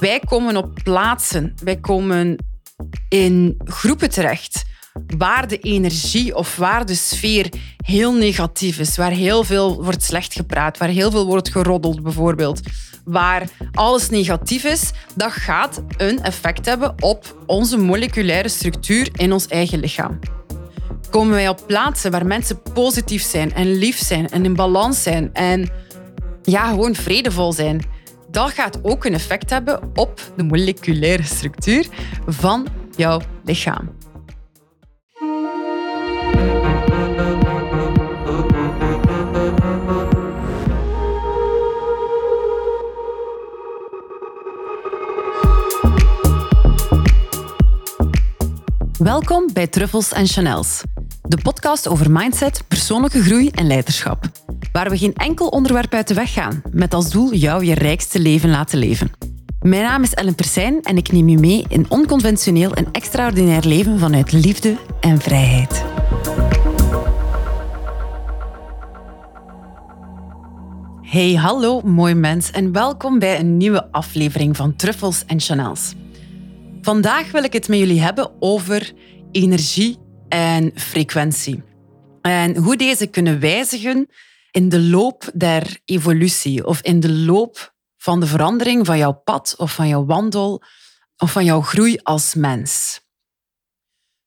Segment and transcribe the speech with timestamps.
[0.00, 2.36] Wij komen op plaatsen, wij komen
[3.08, 4.64] in groepen terecht
[5.16, 7.52] waar de energie of waar de sfeer
[7.84, 12.60] heel negatief is, waar heel veel wordt slecht gepraat, waar heel veel wordt geroddeld bijvoorbeeld,
[13.04, 19.46] waar alles negatief is, dat gaat een effect hebben op onze moleculaire structuur in ons
[19.46, 20.18] eigen lichaam.
[21.10, 25.30] Komen wij op plaatsen waar mensen positief zijn en lief zijn en in balans zijn
[25.32, 25.70] en
[26.42, 27.84] ja, gewoon vredevol zijn,
[28.30, 31.86] dat gaat ook een effect hebben op de moleculaire structuur
[32.26, 33.96] van jouw lichaam.
[48.98, 50.82] Welkom bij Truffles en Chanels,
[51.22, 54.47] de podcast over mindset, persoonlijke groei en leiderschap.
[54.72, 58.20] Waar we geen enkel onderwerp uit de weg gaan, met als doel jou je rijkste
[58.20, 59.10] leven laten leven.
[59.60, 63.98] Mijn naam is Ellen Persijn en ik neem je mee in onconventioneel en extraordinair leven
[63.98, 65.84] vanuit liefde en vrijheid.
[71.02, 75.94] Hey, hallo mooi mens en welkom bij een nieuwe aflevering van Truffles en Chanels.
[76.82, 78.92] Vandaag wil ik het met jullie hebben over
[79.32, 79.96] energie
[80.28, 81.62] en frequentie.
[82.22, 84.08] En hoe deze kunnen wijzigen
[84.58, 89.54] in de loop der evolutie of in de loop van de verandering van jouw pad
[89.56, 90.62] of van jouw wandel
[91.16, 93.00] of van jouw groei als mens.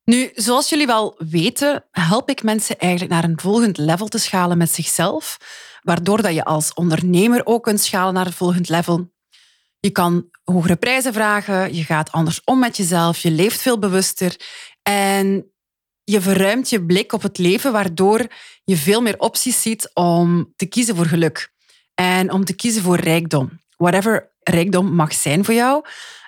[0.04, 4.58] Nu, zoals jullie wel weten, help ik mensen eigenlijk naar een volgend level te schalen
[4.58, 5.38] met zichzelf,
[5.82, 9.14] waardoor dat je als ondernemer ook kunt schalen naar een volgend level.
[9.80, 14.36] Je kan hogere prijzen vragen, je gaat anders om met jezelf, je leeft veel bewuster
[14.82, 15.51] en
[16.12, 18.28] je verruimt je blik op het leven, waardoor
[18.64, 21.52] je veel meer opties ziet om te kiezen voor geluk
[21.94, 23.60] en om te kiezen voor rijkdom.
[23.78, 25.86] Whatever rijkdom mag zijn voor jou.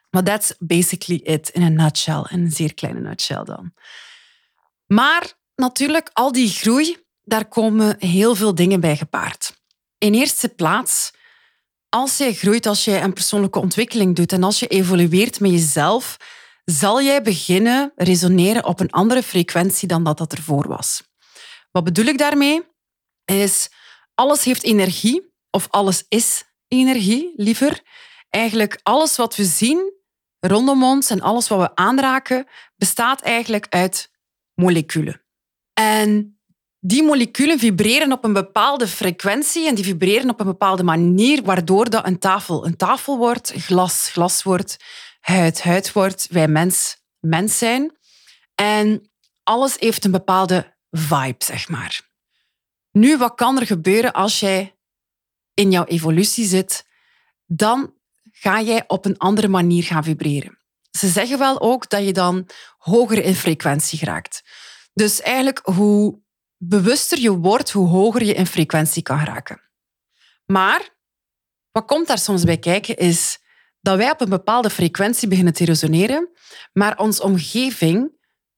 [0.09, 3.73] Maar that's basically it in a nutshell, in een zeer kleine nutshell dan.
[4.85, 9.61] Maar natuurlijk, al die groei, daar komen heel veel dingen bij gepaard.
[9.97, 11.11] In eerste plaats
[11.89, 16.17] als jij groeit, als je een persoonlijke ontwikkeling doet en als je evolueert met jezelf,
[16.65, 21.03] zal jij beginnen resoneren op een andere frequentie dan dat dat ervoor was.
[21.71, 22.61] Wat bedoel ik daarmee?
[23.25, 23.69] Is
[24.15, 27.81] alles heeft energie, of alles is energie, liever.
[28.29, 29.93] Eigenlijk alles wat we zien
[30.39, 34.11] rondom ons en alles wat we aanraken, bestaat eigenlijk uit
[34.53, 35.21] moleculen.
[35.73, 36.32] En
[36.85, 41.89] die moleculen vibreren op een bepaalde frequentie en die vibreren op een bepaalde manier, waardoor
[41.89, 44.77] dat een tafel een tafel wordt, glas glas wordt,
[45.19, 47.97] huid huid wordt, wij mens mens zijn.
[48.55, 49.11] En
[49.43, 52.01] alles heeft een bepaalde vibe, zeg maar.
[52.91, 54.75] Nu, wat kan er gebeuren als jij
[55.53, 56.85] in jouw evolutie zit?
[57.45, 57.93] Dan
[58.31, 60.57] ga jij op een andere manier gaan vibreren.
[60.91, 64.43] Ze zeggen wel ook dat je dan hoger in frequentie geraakt.
[64.93, 66.22] Dus eigenlijk hoe
[66.67, 69.61] bewuster je wordt, hoe hoger je in frequentie kan raken.
[70.45, 70.89] Maar
[71.71, 73.39] wat komt daar soms bij kijken is
[73.81, 76.29] dat wij op een bepaalde frequentie beginnen te resoneren,
[76.73, 78.11] maar onze omgeving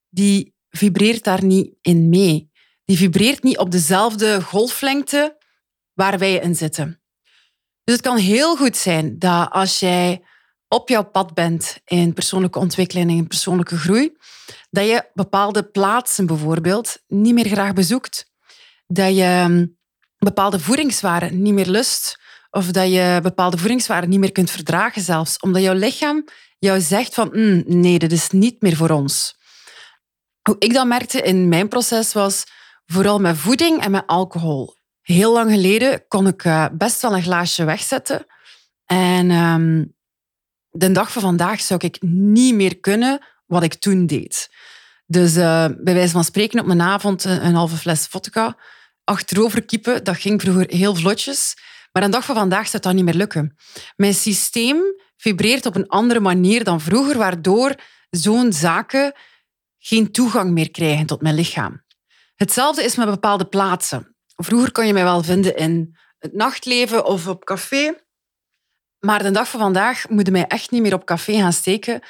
[0.10, 2.52] die vibreert daar niet in mee.
[2.86, 5.38] Die vibreert niet op dezelfde golflengte
[5.94, 7.02] waar wij in zitten.
[7.84, 10.26] Dus het kan heel goed zijn dat als jij
[10.68, 14.18] op jouw pad bent in persoonlijke ontwikkeling en persoonlijke groei,
[14.70, 18.32] dat je bepaalde plaatsen bijvoorbeeld niet meer graag bezoekt.
[18.88, 19.78] Dat je mm,
[20.18, 22.20] bepaalde voedingswaren niet meer lust.
[22.50, 25.40] Of dat je bepaalde voedingswaren niet meer kunt verdragen zelfs.
[25.40, 26.26] Omdat jouw lichaam
[26.60, 29.38] jou zegt van mm, nee, dit is niet meer voor ons.
[30.42, 32.44] Hoe ik dat merkte in mijn proces was
[32.86, 34.76] vooral met voeding en met alcohol.
[35.02, 38.26] Heel lang geleden kon ik eh, best wel een glaasje wegzetten.
[38.86, 39.95] En um,
[40.78, 44.50] de dag van vandaag zou ik niet meer kunnen wat ik toen deed.
[45.06, 48.58] Dus uh, bij wijze van spreken op mijn avond een, een halve fles vodka.
[49.04, 51.54] Achterover kiepen, dat ging vroeger heel vlotjes.
[51.92, 53.56] Maar een dag van vandaag zou dat niet meer lukken.
[53.96, 54.78] Mijn systeem
[55.18, 57.76] vibreert op een andere manier dan vroeger, waardoor
[58.10, 59.14] zo'n zaken
[59.78, 61.84] geen toegang meer krijgen tot mijn lichaam.
[62.36, 64.16] Hetzelfde is met bepaalde plaatsen.
[64.36, 68.05] Vroeger kon je mij wel vinden in het nachtleven of op café.
[69.00, 72.02] Maar de dag van vandaag moet je mij echt niet meer op café gaan steken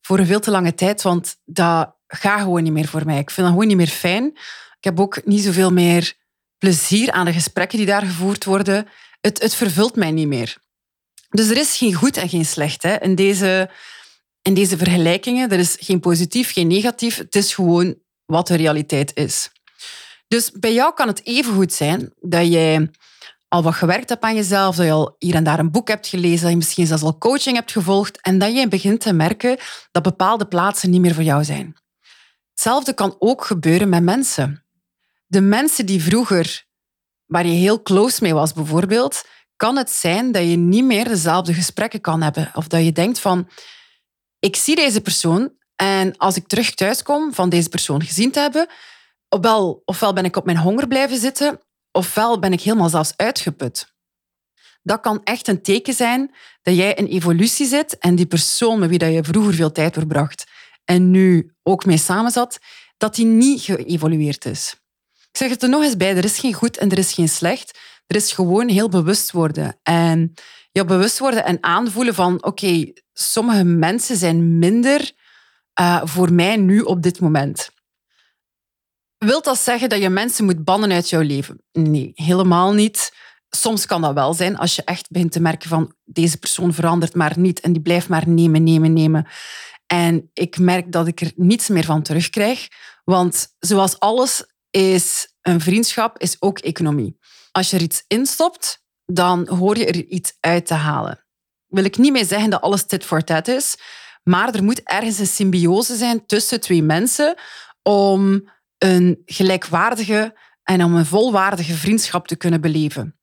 [0.00, 3.18] voor een veel te lange tijd, want dat gaat gewoon niet meer voor mij.
[3.18, 4.26] Ik vind dat gewoon niet meer fijn.
[4.78, 6.14] Ik heb ook niet zoveel meer
[6.58, 8.88] plezier aan de gesprekken die daar gevoerd worden.
[9.20, 10.56] Het, het vervult mij niet meer.
[11.28, 13.70] Dus er is geen goed en geen slecht hè, in, deze,
[14.42, 15.50] in deze vergelijkingen.
[15.50, 17.16] Er is geen positief, geen negatief.
[17.16, 19.50] Het is gewoon wat de realiteit is.
[20.28, 22.90] Dus bij jou kan het even goed zijn dat jij
[23.48, 26.06] al wat gewerkt hebt aan jezelf, dat je al hier en daar een boek hebt
[26.06, 29.58] gelezen, dat je misschien zelfs al coaching hebt gevolgd en dat je begint te merken
[29.90, 31.76] dat bepaalde plaatsen niet meer voor jou zijn.
[32.50, 34.64] Hetzelfde kan ook gebeuren met mensen.
[35.26, 36.66] De mensen die vroeger,
[37.26, 39.24] waar je heel close mee was bijvoorbeeld,
[39.56, 42.50] kan het zijn dat je niet meer dezelfde gesprekken kan hebben.
[42.54, 43.48] Of dat je denkt van,
[44.38, 48.40] ik zie deze persoon en als ik terug thuis kom van deze persoon gezien te
[48.40, 48.68] hebben,
[49.28, 51.60] ofwel, ofwel ben ik op mijn honger blijven zitten,
[51.98, 53.94] ofwel ben ik helemaal zelfs uitgeput.
[54.82, 58.88] Dat kan echt een teken zijn dat jij in evolutie zit en die persoon met
[58.88, 60.46] wie je vroeger veel tijd doorbracht
[60.84, 62.58] en nu ook mee samen zat,
[62.96, 64.76] dat die niet geëvolueerd is.
[65.30, 67.28] Ik zeg het er nog eens bij, er is geen goed en er is geen
[67.28, 67.78] slecht.
[68.06, 69.78] Er is gewoon heel bewust worden.
[69.82, 70.34] En
[70.72, 75.12] je bewust worden en aanvoelen van oké, sommige mensen zijn minder
[75.80, 77.70] uh, voor mij nu op dit moment.
[79.18, 81.62] Wilt dat zeggen dat je mensen moet bannen uit jouw leven?
[81.72, 83.12] Nee, helemaal niet.
[83.48, 87.14] Soms kan dat wel zijn als je echt begint te merken van deze persoon verandert
[87.14, 89.26] maar niet en die blijft maar nemen, nemen, nemen.
[89.86, 92.68] En ik merk dat ik er niets meer van terugkrijg.
[93.04, 97.18] Want zoals alles is een vriendschap, is ook economie.
[97.52, 101.26] Als je er iets instopt, dan hoor je er iets uit te halen.
[101.66, 103.76] Wil ik niet mee zeggen dat alles tit for tat is,
[104.22, 107.34] maar er moet ergens een symbiose zijn tussen twee mensen
[107.82, 113.18] om een gelijkwaardige en om een volwaardige vriendschap te kunnen beleven.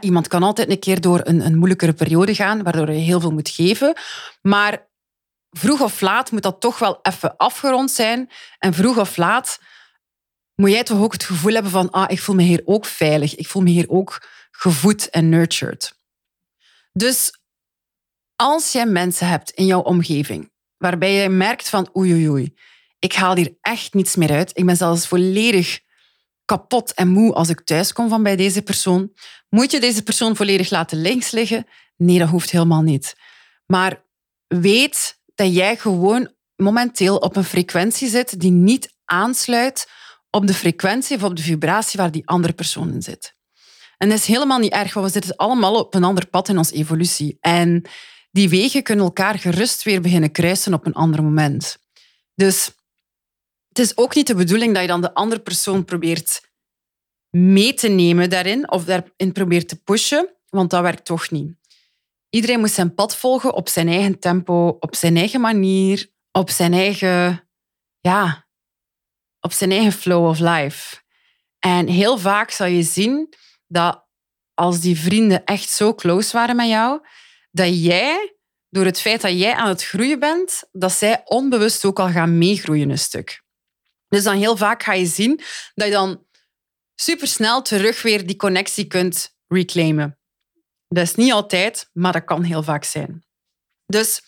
[0.00, 3.32] iemand kan altijd een keer door een, een moeilijkere periode gaan, waardoor je heel veel
[3.32, 3.96] moet geven.
[4.42, 4.88] Maar
[5.50, 8.30] vroeg of laat moet dat toch wel even afgerond zijn.
[8.58, 9.58] En vroeg of laat
[10.54, 13.34] moet jij toch ook het gevoel hebben van, ah, ik voel me hier ook veilig.
[13.34, 15.98] Ik voel me hier ook gevoed en nurtured.
[16.92, 17.38] Dus
[18.36, 22.54] als jij mensen hebt in jouw omgeving waarbij je merkt van, oei, oei, oei,
[23.04, 24.50] ik haal hier echt niets meer uit.
[24.54, 25.80] Ik ben zelfs volledig
[26.44, 29.12] kapot en moe als ik thuis kom van bij deze persoon.
[29.48, 31.66] Moet je deze persoon volledig laten links liggen?
[31.96, 33.16] Nee, dat hoeft helemaal niet.
[33.66, 34.04] Maar
[34.46, 39.90] weet dat jij gewoon momenteel op een frequentie zit die niet aansluit
[40.30, 43.34] op de frequentie of op de vibratie waar die andere persoon in zit.
[43.98, 46.58] En dat is helemaal niet erg, want we zitten allemaal op een ander pad in
[46.58, 47.36] onze evolutie.
[47.40, 47.82] En
[48.30, 51.78] die wegen kunnen elkaar gerust weer beginnen kruisen op een ander moment.
[52.34, 52.70] Dus
[53.74, 56.50] het is ook niet de bedoeling dat je dan de andere persoon probeert
[57.30, 61.52] mee te nemen daarin of daarin probeert te pushen, want dat werkt toch niet.
[62.30, 66.72] Iedereen moet zijn pad volgen op zijn eigen tempo, op zijn eigen manier, op zijn
[66.72, 67.48] eigen,
[68.00, 68.46] ja,
[69.40, 71.02] op zijn eigen flow of life.
[71.58, 73.34] En heel vaak zal je zien
[73.66, 74.06] dat
[74.54, 77.06] als die vrienden echt zo close waren met jou,
[77.50, 78.36] dat jij,
[78.68, 82.38] door het feit dat jij aan het groeien bent, dat zij onbewust ook al gaan
[82.38, 83.43] meegroeien een stuk.
[84.14, 85.40] Dus dan heel vaak ga je zien
[85.74, 86.26] dat je dan
[86.94, 90.18] supersnel terug weer die connectie kunt reclaimen.
[90.88, 93.24] Dat is niet altijd, maar dat kan heel vaak zijn.
[93.86, 94.22] Dus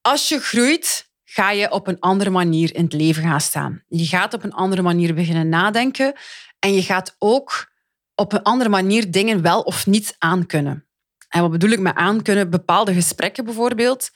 [0.00, 3.84] als je groeit, ga je op een andere manier in het leven gaan staan.
[3.88, 6.14] Je gaat op een andere manier beginnen nadenken
[6.58, 7.72] en je gaat ook
[8.14, 10.86] op een andere manier dingen wel of niet aankunnen.
[11.28, 12.50] En wat bedoel ik met aankunnen?
[12.50, 14.10] Bepaalde gesprekken bijvoorbeeld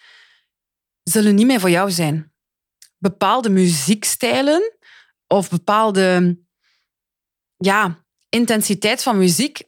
[1.03, 2.35] zullen niet meer voor jou zijn.
[2.99, 4.77] Bepaalde muziekstijlen
[5.27, 6.39] of bepaalde
[7.57, 9.63] ja, intensiteit van muziek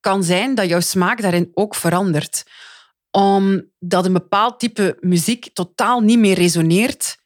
[0.00, 2.44] kan zijn dat jouw smaak daarin ook verandert.
[3.10, 7.18] Omdat een bepaald type muziek totaal niet meer resoneert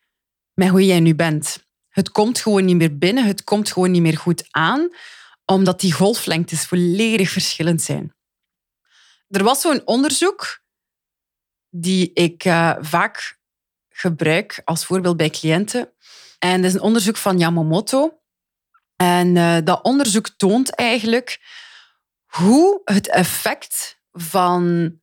[0.55, 1.65] met hoe jij nu bent.
[1.89, 4.89] Het komt gewoon niet meer binnen, het komt gewoon niet meer goed aan,
[5.45, 8.15] omdat die golflengtes volledig verschillend zijn.
[9.29, 10.63] Er was zo'n onderzoek
[11.71, 13.36] die ik uh, vaak
[13.97, 15.93] gebruik als voorbeeld bij cliënten.
[16.39, 18.21] En dat is een onderzoek van Yamamoto.
[18.97, 21.41] En uh, dat onderzoek toont eigenlijk
[22.27, 24.95] hoe het effect van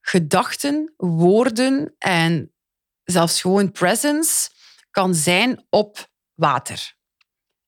[0.00, 2.54] gedachten, woorden en
[3.04, 4.50] zelfs gewoon presence
[4.90, 6.96] kan zijn op water.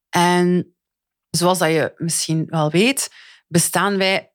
[0.08, 0.76] En
[1.30, 3.10] zoals dat je misschien wel weet,
[3.46, 4.29] bestaan wij,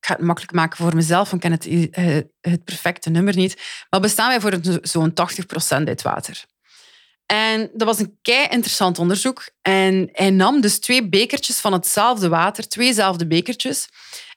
[0.00, 3.86] ga het makkelijk maken voor mezelf, want ik ken het, eh, het perfecte nummer niet,
[3.90, 6.44] maar bestaan wij voor zo'n 80% uit water.
[7.26, 9.50] En dat was een kei interessant onderzoek.
[9.62, 13.88] En hij nam dus twee bekertjes van hetzelfde water, tweezelfde bekertjes.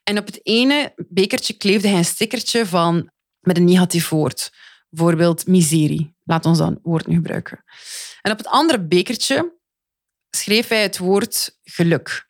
[0.03, 4.51] En op het ene bekertje kleefde hij een stickertje van, met een negatief woord.
[4.89, 6.15] Bijvoorbeeld miserie.
[6.23, 7.63] Laat ons dan woord nu gebruiken.
[8.21, 9.53] En op het andere bekertje
[10.29, 12.29] schreef hij het woord geluk.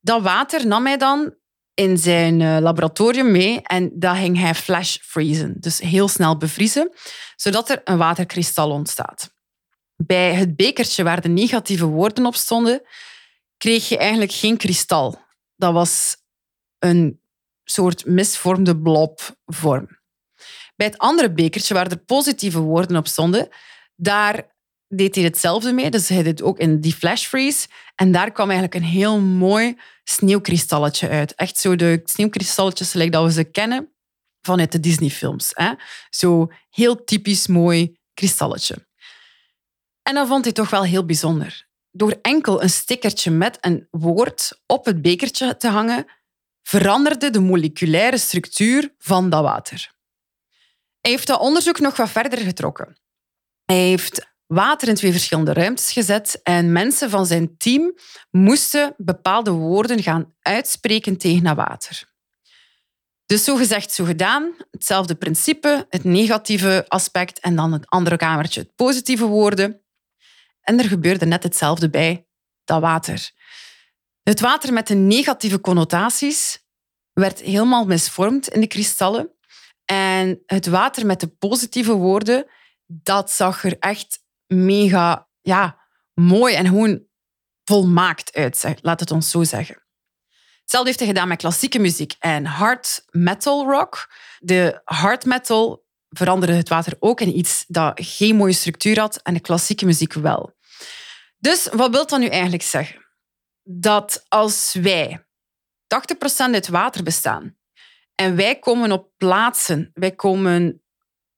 [0.00, 1.34] Dat water nam hij dan
[1.74, 5.54] in zijn eh, laboratorium mee en dat ging hij flash freezen.
[5.60, 6.92] Dus heel snel bevriezen,
[7.36, 9.32] zodat er een waterkristal ontstaat.
[9.96, 12.82] Bij het bekertje waar de negatieve woorden op stonden,
[13.56, 15.20] kreeg je eigenlijk geen kristal.
[15.56, 16.16] Dat was
[16.78, 17.20] een
[17.64, 20.00] soort misvormde blobvorm.
[20.76, 23.48] Bij het andere bekertje, waar er positieve woorden op stonden,
[23.94, 24.50] daar
[24.94, 25.90] deed hij hetzelfde mee.
[25.90, 27.68] Dus hij deed ook in die flash freeze.
[27.94, 31.34] En daar kwam eigenlijk een heel mooi sneeuwkristalletje uit.
[31.34, 33.92] Echt zo de sneeuwkristalletjes zoals dat we ze kennen
[34.40, 35.52] vanuit de Disney-films.
[36.10, 38.86] Zo heel typisch mooi kristalletje.
[40.02, 41.66] En dat vond hij toch wel heel bijzonder.
[41.90, 46.06] Door enkel een stickertje met een woord op het bekertje te hangen,
[46.62, 49.92] veranderde de moleculaire structuur van dat water.
[51.00, 52.96] Hij heeft dat onderzoek nog wat verder getrokken.
[53.64, 57.94] Hij heeft water in twee verschillende ruimtes gezet en mensen van zijn team
[58.30, 62.10] moesten bepaalde woorden gaan uitspreken tegen dat water.
[63.26, 64.54] Dus zo gezegd, zo gedaan.
[64.70, 69.80] Hetzelfde principe, het negatieve aspect en dan het andere kamertje, het positieve woorden.
[70.60, 72.26] En er gebeurde net hetzelfde bij
[72.64, 73.30] dat water.
[74.22, 76.66] Het water met de negatieve connotaties
[77.12, 79.30] werd helemaal misvormd in de kristallen.
[79.84, 82.46] En het water met de positieve woorden,
[82.86, 84.21] dat zag er echt
[84.54, 85.78] mega ja,
[86.14, 87.02] mooi en gewoon
[87.64, 89.82] volmaakt uit, laat het ons zo zeggen.
[90.60, 94.12] Hetzelfde heeft hij gedaan met klassieke muziek en hard metal rock.
[94.38, 99.34] De hard metal veranderde het water ook in iets dat geen mooie structuur had en
[99.34, 100.54] de klassieke muziek wel.
[101.38, 103.06] Dus wat wil dat nu eigenlijk zeggen?
[103.62, 105.26] Dat als wij 80%
[106.36, 107.56] uit water bestaan
[108.14, 110.82] en wij komen op plaatsen, wij komen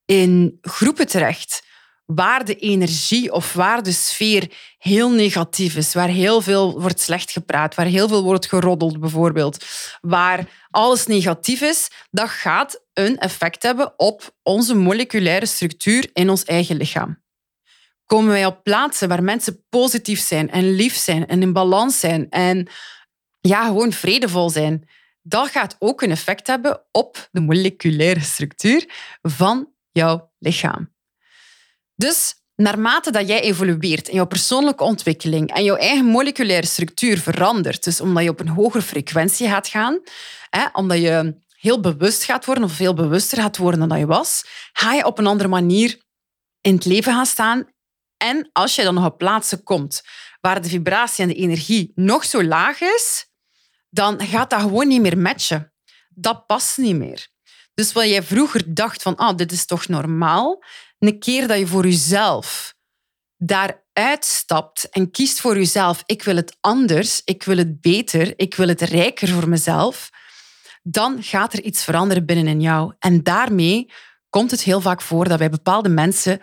[0.05, 1.63] in groepen terecht
[2.07, 7.31] waar de energie of waar de sfeer heel negatief is, waar heel veel wordt slecht
[7.31, 9.65] gepraat, waar heel veel wordt geroddeld bijvoorbeeld,
[10.01, 16.45] waar alles negatief is, dat gaat een effect hebben op onze moleculaire structuur in ons
[16.45, 17.23] eigen lichaam.
[18.07, 22.31] Komen wij op plaatsen waar mensen positief zijn en lief zijn en in balans zijn
[22.31, 22.69] en
[23.41, 24.89] ja, gewoon vredevol zijn,
[25.23, 28.89] dat gaat ook een effect hebben op de moleculaire structuur
[29.23, 30.94] van jouw lichaam.
[31.97, 37.85] Dus naarmate dat jij evolueert in jouw persoonlijke ontwikkeling en jouw eigen moleculaire structuur verandert,
[37.85, 40.01] dus omdat je op een hogere frequentie gaat gaan,
[40.51, 44.45] hè, omdat je heel bewust gaat worden of veel bewuster gaat worden dan je was,
[44.73, 45.99] ga je op een andere manier
[46.61, 47.67] in het leven gaan staan.
[48.17, 50.03] En als je dan nog op plaatsen komt
[50.41, 53.27] waar de vibratie en de energie nog zo laag is,
[53.91, 55.73] dan gaat dat gewoon niet meer matchen.
[56.09, 57.29] Dat past niet meer.
[57.75, 60.65] Dus wat jij vroeger dacht van, ah, dit is toch normaal,
[61.07, 62.75] een keer dat je voor jezelf
[63.37, 68.55] daaruit stapt en kiest voor jezelf, ik wil het anders, ik wil het beter, ik
[68.55, 70.11] wil het rijker voor mezelf,
[70.83, 72.95] dan gaat er iets veranderen binnenin jou.
[72.99, 73.93] En daarmee
[74.29, 76.41] komt het heel vaak voor dat bij bepaalde mensen,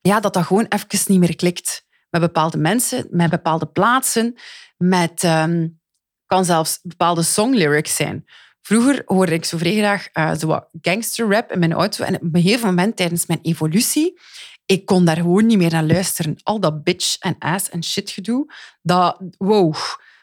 [0.00, 1.86] ja, dat dat gewoon even niet meer klikt.
[2.10, 4.34] Met bepaalde mensen, met bepaalde plaatsen,
[4.76, 5.80] met, um,
[6.26, 8.24] kan zelfs bepaalde songlyrics zijn.
[8.68, 12.04] Vroeger hoorde ik zo vrij graag uh, zo wat gangsterrap in mijn auto.
[12.04, 14.20] En op een gegeven moment tijdens mijn evolutie,
[14.66, 16.36] ik kon daar gewoon niet meer naar luisteren.
[16.42, 19.74] Al dat bitch en ass en shit gedoe, dat, wow,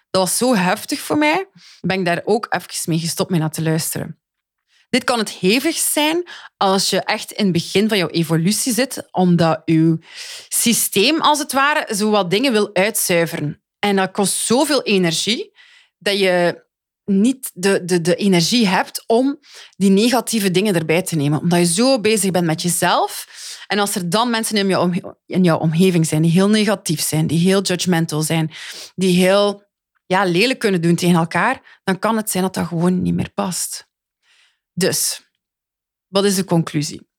[0.10, 1.48] dat was zo heftig voor mij.
[1.82, 4.20] Ben ik daar ook even mee gestopt mee naar te luisteren.
[4.90, 6.24] Dit kan het hevigst zijn
[6.58, 9.98] als je echt in het begin van jouw evolutie zit, omdat je
[10.48, 13.62] systeem, als het ware, zo wat dingen wil uitzuiveren.
[13.80, 15.52] En dat kost zoveel energie
[15.98, 16.64] dat je
[17.06, 19.40] niet de, de, de energie hebt om
[19.78, 21.40] die negatieve dingen erbij te nemen.
[21.40, 23.28] Omdat je zo bezig bent met jezelf.
[23.68, 24.92] En als er dan mensen in jouw,
[25.26, 28.52] in jouw omgeving zijn die heel negatief zijn, die heel judgmental zijn,
[28.96, 29.64] die heel
[30.06, 33.32] ja, lelijk kunnen doen tegen elkaar, dan kan het zijn dat dat gewoon niet meer
[33.34, 33.90] past.
[34.74, 35.22] Dus,
[36.08, 37.10] wat is de conclusie?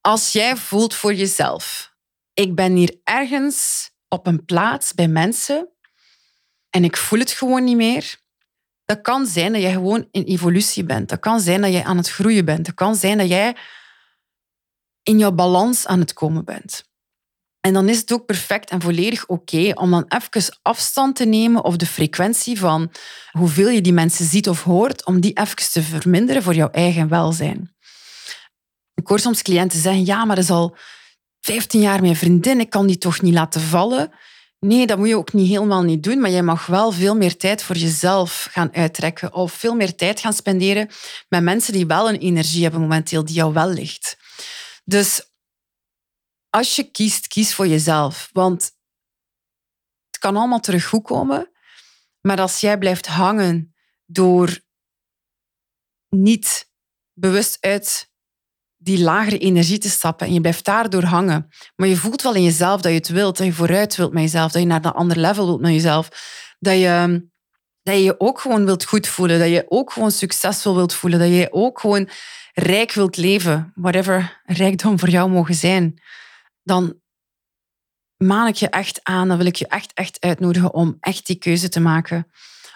[0.00, 1.94] Als jij voelt voor jezelf,
[2.32, 5.68] ik ben hier ergens op een plaats bij mensen
[6.70, 8.18] en ik voel het gewoon niet meer,
[8.90, 11.08] dat kan zijn dat jij gewoon in evolutie bent.
[11.08, 12.66] Dat kan zijn dat jij aan het groeien bent.
[12.66, 13.56] Dat kan zijn dat jij
[15.02, 16.84] in jouw balans aan het komen bent.
[17.60, 21.64] En dan is het ook perfect en volledig oké om dan even afstand te nemen
[21.64, 22.92] of de frequentie van
[23.30, 27.08] hoeveel je die mensen ziet of hoort, om die even te verminderen voor jouw eigen
[27.08, 27.74] welzijn.
[28.94, 30.76] Ik hoor soms cliënten zeggen, ja, maar dat is al
[31.40, 34.12] 15 jaar mijn vriendin, ik kan die toch niet laten vallen.
[34.66, 37.36] Nee, dat moet je ook niet helemaal niet doen, maar je mag wel veel meer
[37.36, 40.90] tijd voor jezelf gaan uittrekken of veel meer tijd gaan spenderen
[41.28, 44.18] met mensen die wel een energie hebben momenteel, die jou wel ligt.
[44.84, 45.30] Dus
[46.50, 48.62] als je kiest, kies voor jezelf, want
[50.06, 51.50] het kan allemaal terug goed komen,
[52.20, 53.74] maar als jij blijft hangen
[54.06, 54.60] door
[56.08, 56.70] niet
[57.12, 58.09] bewust uit
[58.82, 61.48] die lagere energie te stappen en je blijft daardoor hangen.
[61.76, 64.22] Maar je voelt wel in jezelf dat je het wilt, dat je vooruit wilt met
[64.22, 66.08] jezelf, dat je naar dat andere level wilt met jezelf.
[66.58, 67.26] Dat je,
[67.82, 69.38] dat je je ook gewoon wilt goed voelen.
[69.38, 71.18] Dat je ook gewoon succesvol wilt voelen.
[71.18, 72.08] Dat je ook gewoon
[72.52, 73.72] rijk wilt leven.
[73.74, 76.02] Whatever rijkdom voor jou mogen zijn.
[76.62, 77.00] Dan
[78.16, 79.28] maan ik je echt aan.
[79.28, 82.30] Dan wil ik je echt, echt uitnodigen om echt die keuze te maken.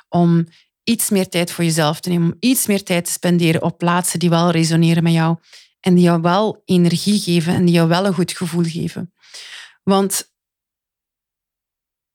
[0.09, 0.47] Om
[0.83, 2.33] iets meer tijd voor jezelf te nemen.
[2.33, 5.37] Om iets meer tijd te spenderen op plaatsen die wel resoneren met jou.
[5.85, 9.13] En die jou wel energie geven en die jou wel een goed gevoel geven.
[9.83, 10.33] Want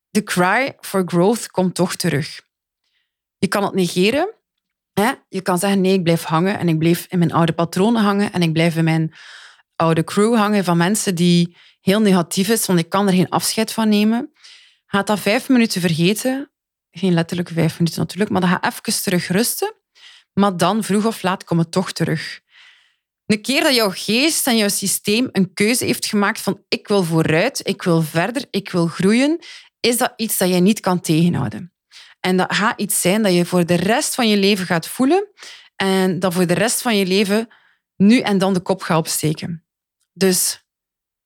[0.10, 2.42] de cry for growth komt toch terug.
[3.38, 4.34] Je kan het negeren.
[4.94, 5.12] Hè?
[5.28, 8.32] Je kan zeggen, nee, ik blijf hangen en ik blijf in mijn oude patronen hangen
[8.32, 9.14] en ik blijf in mijn
[9.76, 13.74] oude crew hangen van mensen die heel negatief is, want ik kan er geen afscheid
[13.74, 14.32] van nemen.
[14.86, 16.52] Ga dat vijf minuten vergeten.
[16.92, 19.74] Geen letterlijke vijf minuten natuurlijk, maar dan ga even terug rusten.
[20.34, 22.42] Maar dan, vroeg of laat, kom het toch terug.
[23.30, 27.04] Een keer dat jouw geest en jouw systeem een keuze heeft gemaakt van ik wil
[27.04, 29.40] vooruit, ik wil verder, ik wil groeien,
[29.80, 31.74] is dat iets dat je niet kan tegenhouden.
[32.20, 35.28] En dat gaat iets zijn dat je voor de rest van je leven gaat voelen
[35.76, 37.48] en dat voor de rest van je leven
[37.96, 39.66] nu en dan de kop gaat opsteken.
[40.14, 40.66] Dus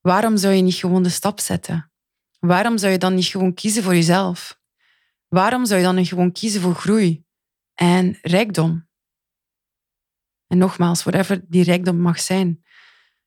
[0.02, 1.92] waarom zou je niet gewoon de stap zetten?
[2.40, 4.60] Waarom zou je dan niet gewoon kiezen voor jezelf?
[5.28, 7.24] Waarom zou je dan niet gewoon kiezen voor groei
[7.74, 8.88] en rijkdom?
[10.54, 12.64] En nogmaals, whatever die rijkdom mag zijn.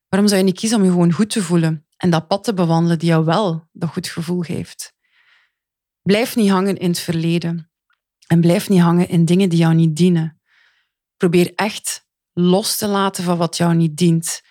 [0.08, 2.54] Waarom zou je niet kiezen om je gewoon goed te voelen en dat pad te
[2.54, 4.94] bewandelen die jou wel dat goed gevoel geeft?
[6.02, 7.70] Blijf niet hangen in het verleden
[8.26, 10.40] en blijf niet hangen in dingen die jou niet dienen.
[11.16, 14.42] Probeer echt los te laten van wat jou niet dient.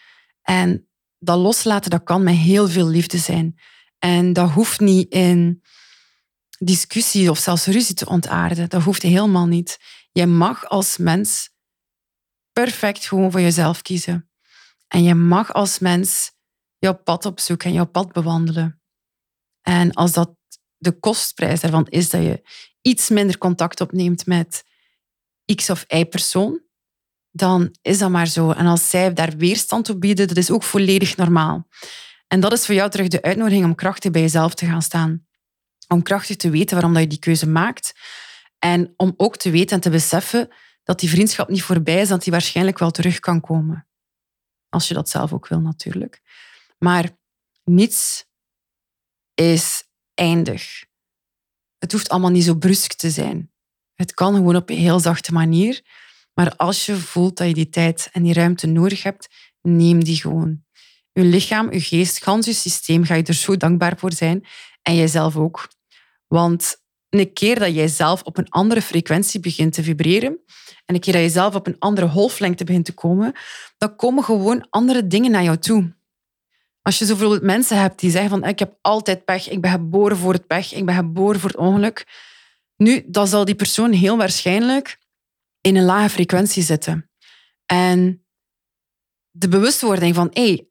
[0.42, 0.88] En
[1.20, 3.60] dat loslaten, dat kan met heel veel liefde zijn.
[4.00, 5.62] En dat hoeft niet in
[6.58, 8.70] discussie of zelfs ruzie te ontaarden.
[8.70, 9.80] Dat hoeft helemaal niet.
[10.12, 11.54] Je mag als mens
[12.64, 14.30] perfect gewoon voor jezelf kiezen.
[14.88, 16.32] En je mag als mens
[16.78, 18.82] jouw pad opzoeken en jouw pad bewandelen.
[19.62, 20.36] En als dat
[20.78, 22.48] de kostprijs daarvan is dat je
[22.82, 24.64] iets minder contact opneemt met
[25.56, 26.62] X of Y persoon,
[27.32, 28.52] dan is dat maar zo.
[28.52, 31.68] En als zij daar weerstand op bieden, dat is ook volledig normaal.
[32.28, 35.26] En dat is voor jou terug de uitnodiging om krachtig bij jezelf te gaan staan.
[35.88, 37.94] Om krachtig te weten waarom dat je die keuze maakt.
[38.60, 40.50] En om ook te weten en te beseffen
[40.86, 43.88] dat die vriendschap niet voorbij is, dat die waarschijnlijk wel terug kan komen.
[44.70, 46.22] Als je dat zelf ook wil, natuurlijk.
[46.78, 47.10] Maar
[47.64, 48.26] niets
[49.34, 50.86] is eindig.
[51.78, 53.52] Het hoeft allemaal niet zo brusk te zijn.
[53.94, 55.82] Het kan gewoon op een heel zachte manier.
[56.34, 59.28] Maar als je voelt dat je die tijd en die ruimte nodig hebt,
[59.62, 60.64] neem die gewoon.
[61.12, 64.46] Je lichaam, je geest, gans je systeem ga je er zo dankbaar voor zijn.
[64.82, 65.68] En jijzelf ook.
[66.28, 70.40] Want een keer dat jij zelf op een andere frequentie begint te vibreren,
[70.86, 73.34] en een keer dat je zelf op een andere golflengte begint te komen,
[73.78, 75.96] dan komen gewoon andere dingen naar jou toe.
[76.82, 80.18] Als je bijvoorbeeld mensen hebt die zeggen van ik heb altijd pech, ik ben geboren
[80.18, 82.08] voor het pech, ik ben geboren voor het ongeluk.
[82.76, 85.00] Nu, dan zal die persoon heel waarschijnlijk
[85.62, 87.10] in een lage frequentie zitten.
[87.66, 88.26] En
[89.32, 90.68] de bewustwording van hé, hey,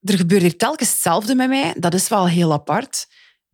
[0.00, 3.06] er gebeurt hier telkens hetzelfde met mij, dat is wel heel apart.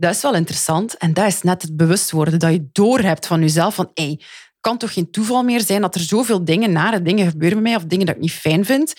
[0.04, 0.96] Dat is wel interessant.
[0.96, 4.20] En dat is net het bewust worden, dat je doorhebt van jezelf van hey,
[4.60, 7.76] kan toch geen toeval meer zijn dat er zoveel dingen, nare dingen gebeuren met mij
[7.76, 8.94] of dingen dat ik niet fijn vind.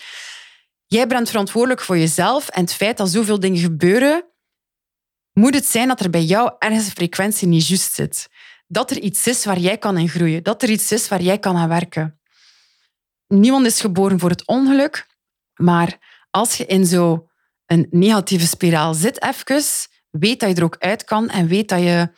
[0.86, 4.24] Jij bent verantwoordelijk voor jezelf en het feit dat zoveel dingen gebeuren,
[5.32, 8.28] moet het zijn dat er bij jou ergens een frequentie niet juist zit.
[8.66, 10.42] Dat er iets is waar jij kan in groeien.
[10.42, 12.20] Dat er iets is waar jij kan aan werken.
[13.26, 15.06] Niemand is geboren voor het ongeluk,
[15.54, 15.98] maar
[16.30, 17.30] als je in zo'n
[17.90, 19.44] negatieve spiraal zit, even,
[20.18, 22.10] weet dat je er ook uit kan en weet dat je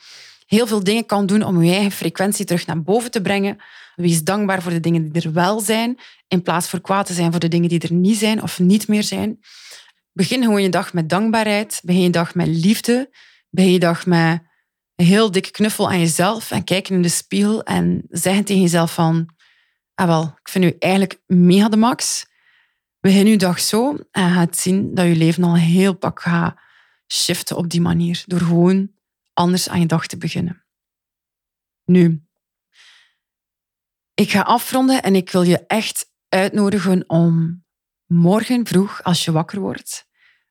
[0.45, 3.57] heel veel dingen kan doen om je eigen frequentie terug naar boven te brengen.
[3.95, 7.31] Wees dankbaar voor de dingen die er wel zijn, in plaats voor kwaad te zijn
[7.31, 9.39] voor de dingen die er niet zijn of niet meer zijn.
[10.13, 11.81] Begin gewoon je dag met dankbaarheid.
[11.83, 13.09] Begin je dag met liefde.
[13.49, 14.41] Begin je dag met
[14.95, 18.93] een heel dikke knuffel aan jezelf en kijken in de spiegel en zeggen tegen jezelf
[18.93, 19.29] van
[19.95, 22.25] ah wel, ik vind u eigenlijk mega de max.
[22.99, 26.55] Begin je dag zo en gaat zien dat je leven al heel pak gaat
[27.13, 28.23] shiften op die manier.
[28.25, 28.91] Door gewoon
[29.33, 30.63] anders aan je dag te beginnen.
[31.85, 32.23] Nu,
[34.13, 37.63] ik ga afronden en ik wil je echt uitnodigen om
[38.05, 40.07] morgen vroeg, als je wakker wordt,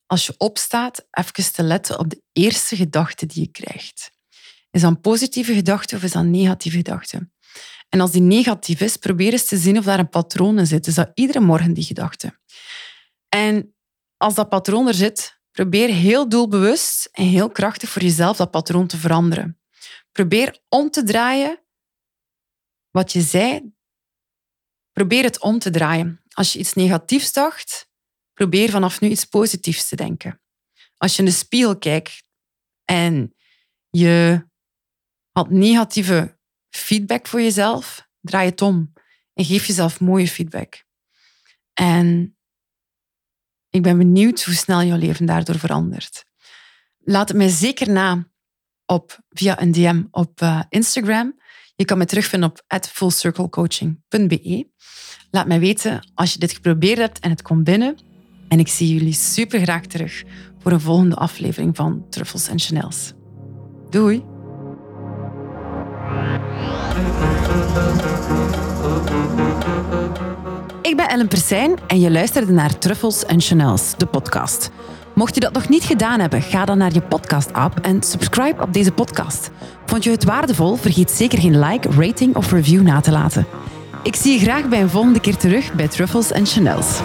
[0.07, 4.11] als je opstaat, even te letten op de eerste gedachte die je krijgt.
[4.71, 7.31] Is dat een positieve gedachte of is dat een negatieve gedachte?
[7.88, 10.87] En als die negatief is, probeer eens te zien of daar een patroon in zit.
[10.87, 12.38] Is dat iedere morgen die gedachte?
[13.29, 13.75] En
[14.16, 18.87] als dat patroon er zit, Probeer heel doelbewust en heel krachtig voor jezelf dat patroon
[18.87, 19.61] te veranderen.
[20.12, 21.64] Probeer om te draaien
[22.90, 23.73] wat je zei.
[24.92, 26.23] Probeer het om te draaien.
[26.29, 27.90] Als je iets negatiefs dacht,
[28.33, 30.40] probeer vanaf nu iets positiefs te denken.
[30.97, 32.25] Als je in de spiegel kijkt
[32.85, 33.35] en
[33.90, 34.47] je
[35.33, 36.38] had negatieve
[36.71, 38.92] feedback voor jezelf, draai het om
[39.35, 40.85] en geef jezelf mooie feedback.
[41.73, 42.38] En
[43.70, 46.24] ik ben benieuwd hoe snel jouw leven daardoor verandert.
[46.98, 48.28] Laat het mij zeker na
[48.87, 51.40] op, via een DM op uh, Instagram.
[51.76, 54.68] Je kan me terugvinden op fullcirclecoaching.be.
[55.31, 57.96] Laat mij weten als je dit geprobeerd hebt en het komt binnen.
[58.48, 60.22] En ik zie jullie super graag terug
[60.59, 63.12] voor een volgende aflevering van Truffles en Chanels.
[63.90, 64.24] Doei!
[70.88, 74.70] Ik ben Ellen Persijn en je luisterde naar Truffles en Chanels, de podcast.
[75.14, 78.72] Mocht je dat nog niet gedaan hebben, ga dan naar je podcast-app en subscribe op
[78.72, 79.51] deze podcast.
[79.87, 80.77] Vond je het waardevol?
[80.77, 83.46] Vergeet zeker geen like, rating of review na te laten.
[84.03, 87.01] Ik zie je graag bij een volgende keer terug bij Truffles en Chanels.